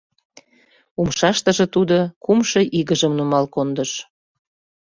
[0.99, 3.91] Умшаштыже тудо кумшо игыжым нумал кондыш.